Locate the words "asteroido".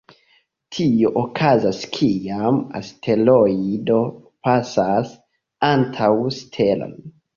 2.79-3.99